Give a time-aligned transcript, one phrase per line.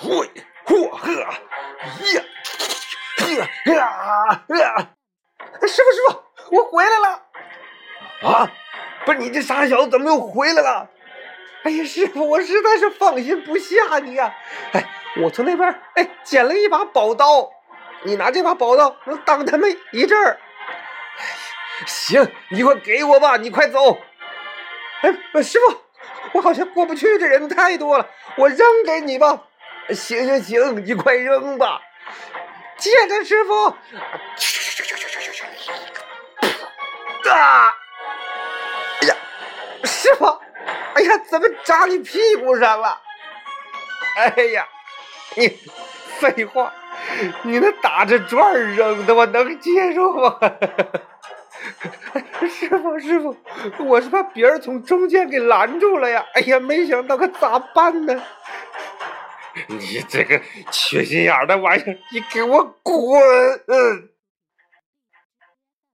[0.00, 0.30] 嘿，
[0.64, 1.28] 嚯呵，呀，
[3.36, 4.90] 呀呀呀！
[5.66, 7.22] 师傅，师傅，我回来了。
[8.22, 8.48] 啊，
[9.04, 10.88] 不是你这傻小子怎么又回来了？
[11.64, 14.32] 哎呀，师傅，我实在是放心不下你呀。
[14.70, 14.88] 哎，
[15.20, 17.50] 我从那边哎捡了一把宝刀，
[18.04, 20.38] 你拿这把宝刀能挡他们一阵儿。
[21.86, 23.98] 行，你快给我吧，你快走。
[25.02, 25.10] 哎，
[25.42, 25.76] 师傅，
[26.34, 29.42] 我好像过不去，这人太多了，我扔给你吧。
[29.94, 31.80] 行行行，你快扔吧。
[32.76, 33.66] 接着，师傅。
[37.30, 37.74] 啊！
[39.00, 39.16] 哎呀，
[39.84, 40.24] 师傅，
[40.94, 42.98] 哎呀，怎么扎你屁股上了？
[44.16, 44.66] 哎呀，
[45.36, 45.58] 你
[46.18, 46.72] 废话，
[47.42, 50.38] 你那打着转扔的，我能接受吗？
[52.48, 53.36] 师傅，师傅，
[53.84, 56.24] 我是把别人从中间给拦住了呀！
[56.34, 58.22] 哎呀，没想到可咋办呢？
[59.68, 60.40] 你这个
[60.70, 62.98] 缺心眼的玩意儿，你给我滚！